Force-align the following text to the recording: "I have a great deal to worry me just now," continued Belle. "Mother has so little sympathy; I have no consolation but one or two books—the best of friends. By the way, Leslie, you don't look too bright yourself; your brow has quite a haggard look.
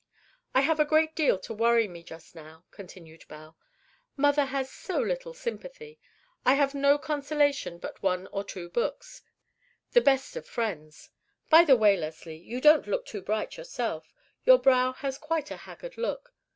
"I 0.55 0.61
have 0.61 0.79
a 0.79 0.83
great 0.83 1.15
deal 1.15 1.37
to 1.37 1.53
worry 1.53 1.87
me 1.87 2.01
just 2.01 2.33
now," 2.33 2.65
continued 2.71 3.27
Belle. 3.27 3.55
"Mother 4.17 4.45
has 4.45 4.67
so 4.71 4.97
little 4.99 5.35
sympathy; 5.35 5.99
I 6.43 6.55
have 6.55 6.73
no 6.73 6.97
consolation 6.97 7.77
but 7.77 8.01
one 8.01 8.25
or 8.31 8.43
two 8.43 8.67
books—the 8.71 10.01
best 10.01 10.35
of 10.35 10.47
friends. 10.47 11.11
By 11.51 11.65
the 11.65 11.77
way, 11.77 11.95
Leslie, 11.95 12.35
you 12.39 12.59
don't 12.59 12.87
look 12.87 13.05
too 13.05 13.21
bright 13.21 13.57
yourself; 13.57 14.11
your 14.43 14.57
brow 14.57 14.93
has 14.93 15.19
quite 15.19 15.51
a 15.51 15.57
haggard 15.57 15.99
look. 15.99 16.33